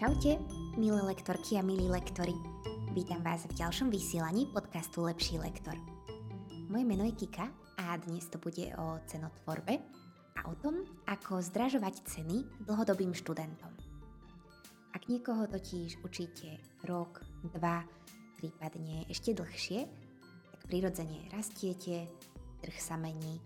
[0.00, 0.40] Čaute,
[0.80, 2.32] milé lektorky a milí lektori.
[2.96, 5.76] Vítam vás v ďalšom vysielaní podcastu Lepší lektor.
[6.72, 9.76] Moje meno je Kika a dnes to bude o cenotvorbe
[10.40, 13.76] a o tom, ako zdražovať ceny dlhodobým študentom.
[14.96, 16.48] Ak niekoho totiž učíte
[16.88, 17.20] rok,
[17.52, 17.84] dva,
[18.40, 19.84] prípadne ešte dlhšie,
[20.48, 22.08] tak prirodzene rastiete,
[22.64, 23.36] trh sa mení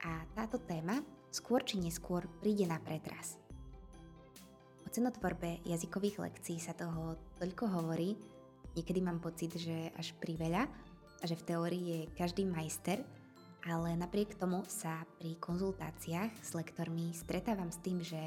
[0.00, 0.96] a táto téma
[1.28, 3.36] skôr či neskôr príde na pretras–
[4.90, 8.18] cenotvorbe jazykových lekcií sa toho toľko hovorí,
[8.74, 10.66] niekedy mám pocit, že až priveľa
[11.22, 12.98] a že v teórii je každý majster,
[13.70, 18.18] ale napriek tomu sa pri konzultáciách s lektormi stretávam s tým, že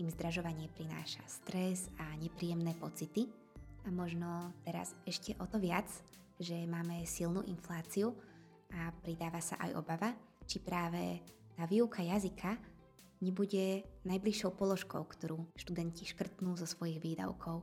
[0.00, 3.28] im zdražovanie prináša stres a nepríjemné pocity.
[3.84, 5.86] A možno teraz ešte o to viac,
[6.40, 8.16] že máme silnú infláciu
[8.72, 10.16] a pridáva sa aj obava,
[10.48, 11.20] či práve
[11.52, 12.56] tá výuka jazyka
[13.20, 17.62] nebude najbližšou položkou, ktorú študenti škrtnú zo svojich výdavkov.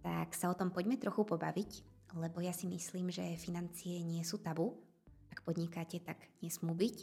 [0.00, 1.70] Tak sa o tom poďme trochu pobaviť,
[2.14, 4.78] lebo ja si myslím, že financie nie sú tabu.
[5.34, 6.96] Ak podnikáte, tak nesmú byť.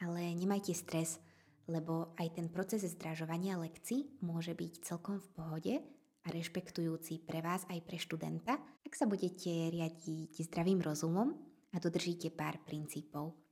[0.00, 1.20] Ale nemajte stres,
[1.68, 5.74] lebo aj ten proces zdražovania lekcií môže byť celkom v pohode
[6.24, 11.36] a rešpektujúci pre vás aj pre študenta, ak sa budete riadiť zdravým rozumom
[11.72, 13.43] a dodržíte pár princípov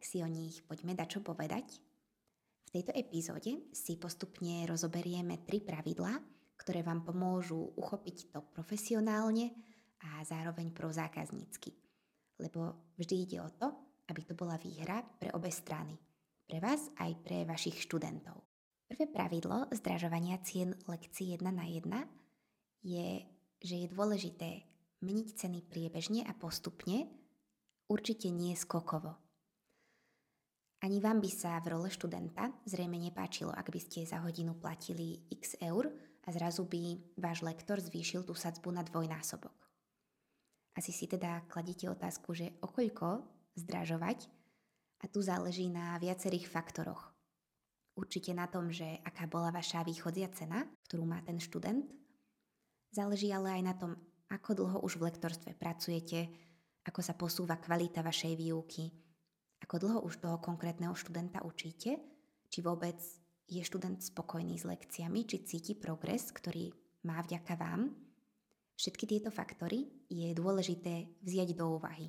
[0.00, 1.76] tak si o nich poďme dať čo povedať.
[1.76, 6.16] V tejto epizóde si postupne rozoberieme tri pravidlá,
[6.56, 9.52] ktoré vám pomôžu uchopiť to profesionálne
[10.00, 11.76] a zároveň pro zákaznícky.
[12.40, 13.68] Lebo vždy ide o to,
[14.08, 15.92] aby to bola výhra pre obe strany.
[16.48, 18.40] Pre vás aj pre vašich študentov.
[18.88, 21.84] Prvé pravidlo zdražovania cien lekcií 1 na 1
[22.88, 23.28] je,
[23.60, 24.64] že je dôležité
[25.04, 27.04] meniť ceny priebežne a postupne,
[27.92, 29.29] určite nie skokovo.
[30.80, 35.20] Ani vám by sa v role študenta zrejme nepáčilo, ak by ste za hodinu platili
[35.28, 35.92] x eur
[36.24, 39.52] a zrazu by váš lektor zvýšil tú sadzbu na dvojnásobok.
[40.72, 43.20] Asi si teda kladíte otázku, že okoľko
[43.60, 44.32] zdražovať
[45.02, 47.12] a tu záleží na viacerých faktoroch.
[47.92, 51.92] Určite na tom, že aká bola vaša východzia cena, ktorú má ten študent.
[52.88, 54.00] Záleží ale aj na tom,
[54.32, 56.32] ako dlho už v lektorstve pracujete,
[56.88, 59.09] ako sa posúva kvalita vašej výuky,
[59.60, 62.00] ako dlho už toho konkrétneho študenta učíte?
[62.50, 62.98] Či vôbec
[63.46, 65.26] je študent spokojný s lekciami?
[65.28, 66.72] Či cíti progres, ktorý
[67.06, 67.92] má vďaka vám?
[68.74, 72.08] Všetky tieto faktory je dôležité vziať do úvahy.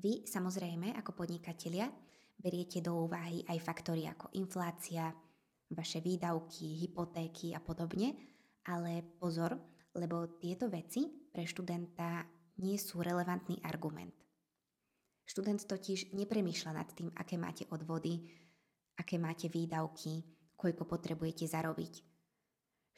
[0.00, 1.92] Vy samozrejme ako podnikatelia
[2.40, 5.12] beriete do úvahy aj faktory ako inflácia,
[5.70, 8.16] vaše výdavky, hypotéky a podobne,
[8.64, 9.60] ale pozor,
[9.92, 12.24] lebo tieto veci pre študenta
[12.64, 14.16] nie sú relevantný argument.
[15.30, 18.18] Študent totiž nepremýšľa nad tým, aké máte odvody,
[18.98, 20.26] aké máte výdavky,
[20.58, 22.02] koľko potrebujete zarobiť.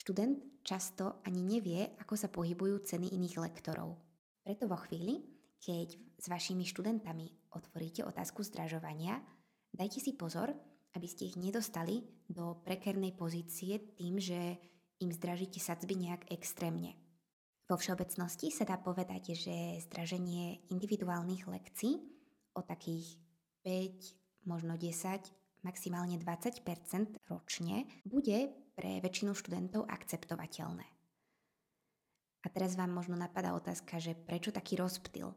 [0.00, 4.00] Študent často ani nevie, ako sa pohybujú ceny iných lektorov.
[4.40, 5.20] Preto vo chvíli,
[5.60, 9.20] keď s vašimi študentami otvoríte otázku zdražovania,
[9.68, 10.56] dajte si pozor,
[10.96, 12.00] aby ste ich nedostali
[12.32, 14.56] do prekernej pozície tým, že
[15.04, 16.96] im zdražíte sadzby nejak extrémne.
[17.68, 22.21] Vo všeobecnosti sa dá povedať, že zdraženie individuálnych lekcií
[22.54, 23.18] o takých
[23.64, 30.86] 5, možno 10, maximálne 20% ročne bude pre väčšinu študentov akceptovateľné.
[32.42, 35.30] A teraz vám možno napadá otázka, že prečo taký rozptyl?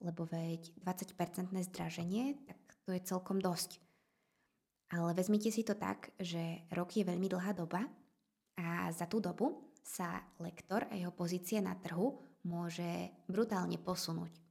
[0.00, 2.58] Lebo veď 20-percentné zdraženie, tak
[2.88, 3.80] to je celkom dosť.
[4.92, 7.84] Ale vezmite si to tak, že rok je veľmi dlhá doba
[8.56, 14.43] a za tú dobu sa lektor a jeho pozícia na trhu môže brutálne posunúť.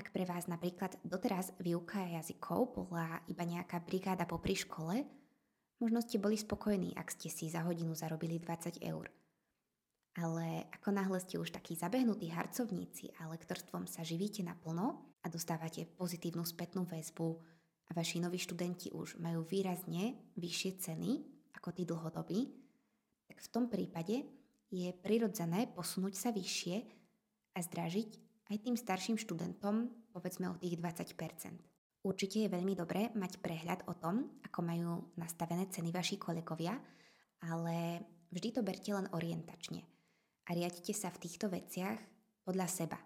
[0.00, 5.04] Ak pre vás napríklad doteraz výuka jazykov bola iba nejaká brigáda popri škole,
[5.76, 9.12] možno ste boli spokojní, ak ste si za hodinu zarobili 20 eur.
[10.16, 15.84] Ale ako náhle ste už takí zabehnutí harcovníci a lektorstvom sa živíte naplno a dostávate
[15.84, 17.36] pozitívnu spätnú väzbu
[17.84, 21.10] a vaši noví študenti už majú výrazne vyššie ceny
[21.60, 22.48] ako tí dlhodobí,
[23.28, 24.24] tak v tom prípade
[24.72, 26.88] je prirodzené posunúť sa vyššie
[27.52, 31.70] a zdražiť aj tým starším študentom, povedzme o tých 20%
[32.00, 36.72] Určite je veľmi dobré mať prehľad o tom, ako majú nastavené ceny vaši kolegovia,
[37.44, 38.00] ale
[38.32, 39.84] vždy to berte len orientačne
[40.48, 42.00] a riadite sa v týchto veciach
[42.40, 42.96] podľa seba.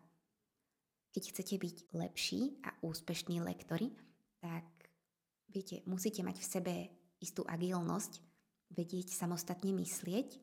[1.10, 3.90] Keď chcete byť lepší a úspešní lektori,
[4.38, 4.66] tak
[5.50, 6.74] viete, musíte mať v sebe
[7.18, 8.22] istú agilnosť,
[8.78, 10.38] vedieť samostatne myslieť,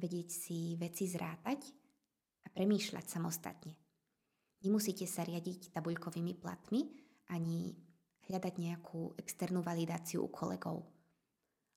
[0.00, 1.68] vedieť si veci zrátať
[2.44, 3.89] a premýšľať samostatne.
[4.60, 6.84] Nemusíte sa riadiť tabuľkovými platmi
[7.32, 7.72] ani
[8.28, 10.84] hľadať nejakú externú validáciu u kolegov.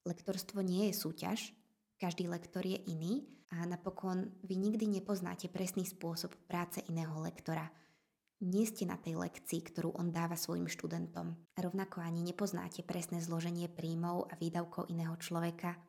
[0.03, 1.55] Lektorstvo nie je súťaž,
[1.95, 3.23] každý lektor je iný
[3.55, 7.71] a napokon vy nikdy nepoznáte presný spôsob práce iného lektora.
[8.43, 11.31] Nie ste na tej lekcii, ktorú on dáva svojim študentom.
[11.55, 15.79] A rovnako ani nepoznáte presné zloženie príjmov a výdavkov iného človeka.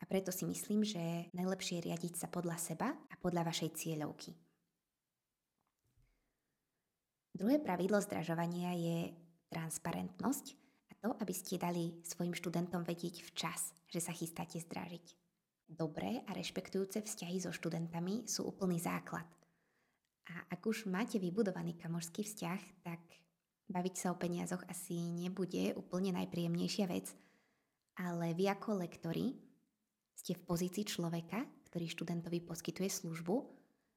[0.00, 4.32] A preto si myslím, že najlepšie je riadiť sa podľa seba a podľa vašej cieľovky.
[7.40, 9.16] Druhé pravidlo zdražovania je
[9.48, 10.44] transparentnosť
[10.92, 15.16] a to, aby ste dali svojim študentom vedieť včas, že sa chystáte zdražiť.
[15.64, 19.24] Dobré a rešpektujúce vzťahy so študentami sú úplný základ.
[20.28, 23.00] A ak už máte vybudovaný kamošský vzťah, tak
[23.72, 27.08] baviť sa o peniazoch asi nebude úplne najpríjemnejšia vec,
[28.04, 29.32] ale vy ako lektori
[30.12, 31.40] ste v pozícii človeka,
[31.72, 33.34] ktorý študentovi poskytuje službu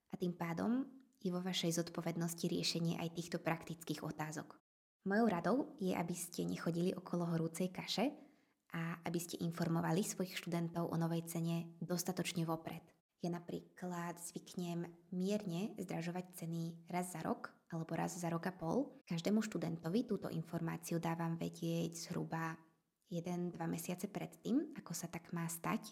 [0.08, 4.60] a tým pádom je vo vašej zodpovednosti riešenie aj týchto praktických otázok.
[5.08, 8.12] Mojou radou je, aby ste nechodili okolo horúcej kaše
[8.76, 12.84] a aby ste informovali svojich študentov o novej cene dostatočne vopred.
[13.24, 14.84] Ja napríklad zvyknem
[15.16, 19.00] mierne zdražovať ceny raz za rok alebo raz za rok a pol.
[19.08, 22.52] Každému študentovi túto informáciu dávam vedieť zhruba
[23.08, 25.88] 1-2 mesiace predtým, ako sa tak má stať.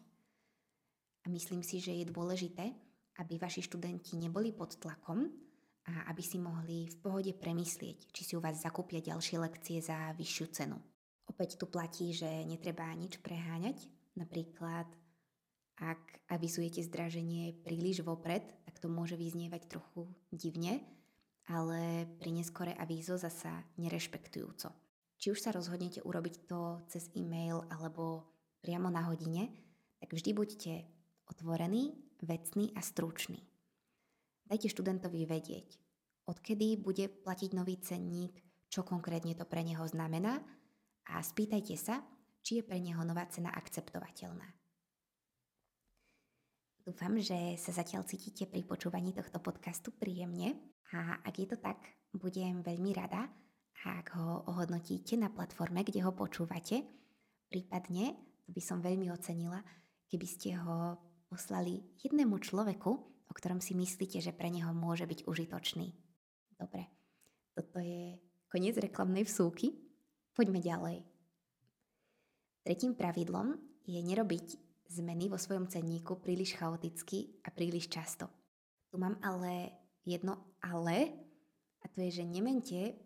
[1.24, 2.76] A myslím si, že je dôležité,
[3.20, 5.28] aby vaši študenti neboli pod tlakom
[5.90, 10.14] a aby si mohli v pohode premyslieť, či si u vás zakúpia ďalšie lekcie za
[10.16, 10.78] vyššiu cenu.
[11.28, 13.88] Opäť tu platí, že netreba nič preháňať.
[14.16, 14.88] Napríklad
[15.82, 20.78] ak avizujete zdraženie príliš vopred, tak to môže vyznievať trochu divne,
[21.50, 24.70] ale pri neskore avízo zasa nerešpektujúco.
[25.18, 28.30] Či už sa rozhodnete urobiť to cez e-mail alebo
[28.62, 29.50] priamo na hodine,
[29.98, 30.74] tak vždy buďte
[31.34, 33.42] otvorení, vecní a struční.
[34.46, 35.80] Dajte študentovi vedieť,
[36.28, 38.36] odkedy bude platiť nový cenník,
[38.72, 40.40] čo konkrétne to pre neho znamená
[41.12, 42.04] a spýtajte sa,
[42.42, 44.48] či je pre neho nová cena akceptovateľná.
[46.82, 50.58] Dúfam, že sa zatiaľ cítite pri počúvaní tohto podcastu príjemne
[50.98, 51.78] a ak je to tak,
[52.12, 53.30] budem veľmi rada,
[53.86, 56.82] ak ho ohodnotíte na platforme, kde ho počúvate.
[57.50, 59.62] Prípadne, to by som veľmi ocenila,
[60.10, 60.98] keby ste ho
[61.32, 62.92] poslali jednému človeku,
[63.32, 65.96] o ktorom si myslíte, že pre neho môže byť užitočný.
[66.60, 66.92] Dobre,
[67.56, 68.20] toto je
[68.52, 69.72] koniec reklamnej vsúky.
[70.36, 71.08] Poďme ďalej.
[72.68, 73.56] Tretím pravidlom
[73.88, 74.48] je nerobiť
[74.92, 78.28] zmeny vo svojom cenníku príliš chaoticky a príliš často.
[78.92, 79.72] Tu mám ale
[80.04, 81.16] jedno ale,
[81.80, 83.00] a to je, že nemente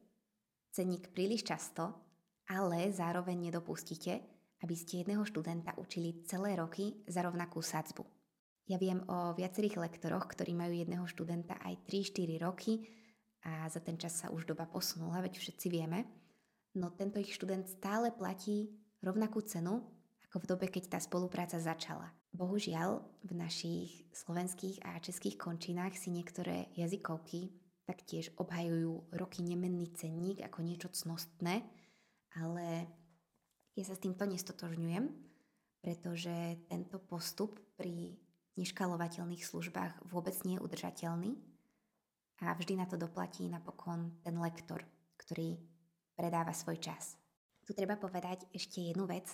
[0.73, 1.93] cenník príliš často,
[2.49, 4.17] ale zároveň nedopustíte,
[4.65, 8.14] aby ste jedného študenta učili celé roky za rovnakú sadzbu.
[8.65, 12.81] Ja viem o viacerých lektoroch, ktorí majú jedného študenta aj 3-4 roky
[13.45, 16.09] a za ten čas sa už doba posunula, veď všetci vieme.
[16.73, 18.73] No tento ich študent stále platí
[19.05, 19.85] rovnakú cenu
[20.25, 22.11] ako v dobe, keď tá spolupráca začala.
[22.35, 30.41] Bohužiaľ, v našich slovenských a českých končinách si niektoré jazykovky taktiež obhajujú roky nemenný cenník
[30.41, 31.63] ako niečo cnostné,
[32.35, 32.89] ale
[33.77, 35.05] ja sa s týmto nestotožňujem,
[35.79, 38.24] pretože tento postup pri
[38.55, 41.31] neškalovateľných službách vôbec nie je udržateľný
[42.43, 44.83] a vždy na to doplatí napokon ten lektor,
[45.15, 45.59] ktorý
[46.15, 47.15] predáva svoj čas.
[47.63, 49.27] Tu treba povedať ešte jednu vec,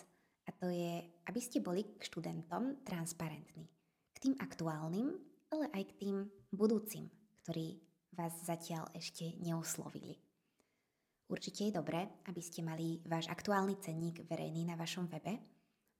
[0.47, 3.69] a to je, aby ste boli k študentom transparentní.
[4.13, 5.13] K tým aktuálnym,
[5.53, 6.17] ale aj k tým
[6.49, 7.09] budúcim,
[7.45, 7.77] ktorí
[8.17, 10.17] vás zatiaľ ešte neoslovili.
[11.31, 15.39] Určite je dobré, aby ste mali váš aktuálny cenník verejný na vašom webe.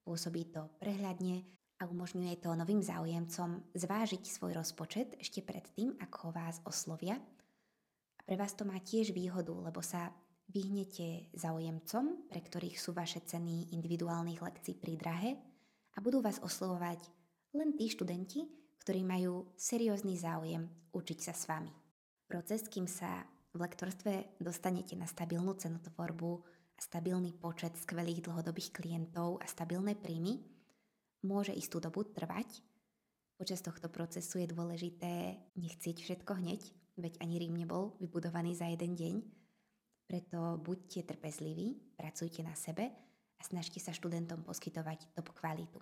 [0.04, 1.40] Pôsobí to prehľadne
[1.82, 7.18] a umožňuje to novým záujemcom zvážiť svoj rozpočet ešte pred tým, ako vás oslovia.
[7.18, 10.14] A pre vás to má tiež výhodu, lebo sa
[10.46, 15.34] vyhnete záujemcom, pre ktorých sú vaše ceny individuálnych lekcií pridrahé
[15.92, 17.02] a budú vás oslovovať
[17.58, 18.46] len tí študenti,
[18.78, 21.74] ktorí majú seriózny záujem učiť sa s vami.
[22.30, 26.30] Proces, kým sa v lektorstve dostanete na stabilnú cenotvorbu
[26.78, 30.51] a stabilný počet skvelých dlhodobých klientov a stabilné príjmy,
[31.22, 32.62] môže istú dobu trvať.
[33.38, 36.62] Počas tohto procesu je dôležité nechcieť všetko hneď,
[36.98, 39.14] veď ani Rím nebol vybudovaný za jeden deň,
[40.06, 42.92] preto buďte trpezliví, pracujte na sebe
[43.38, 45.80] a snažte sa študentom poskytovať top kvalitu.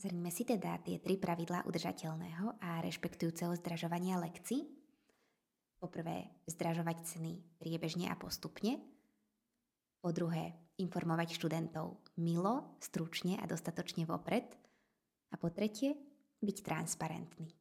[0.00, 4.64] Zhrňme si teda tie tri pravidlá udržateľného a rešpektujúceho zdražovania lekcií.
[5.80, 8.80] Poprvé, zdražovať ceny priebežne a postupne.
[10.00, 14.48] Po druhé, informovať študentov milo, stručne a dostatočne vopred.
[15.28, 15.92] A po tretie,
[16.40, 17.52] byť transparentný.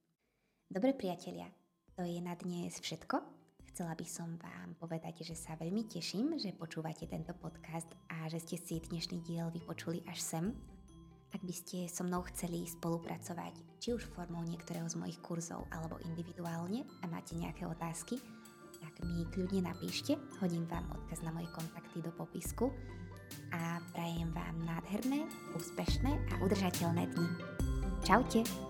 [0.72, 1.52] Dobre priatelia,
[2.00, 3.20] to je na dnes všetko.
[3.68, 8.40] Chcela by som vám povedať, že sa veľmi teším, že počúvate tento podcast a že
[8.40, 10.46] ste si dnešný diel vypočuli až sem.
[11.36, 16.00] Ak by ste so mnou chceli spolupracovať, či už formou niektorého z mojich kurzov alebo
[16.08, 18.16] individuálne a máte nejaké otázky,
[19.00, 22.68] tak mi kľudne napíšte, hodím vám odkaz na moje kontakty do popisku
[23.56, 25.24] a prajem vám nádherné,
[25.56, 27.30] úspešné a udržateľné dni.
[28.04, 28.69] Čaute!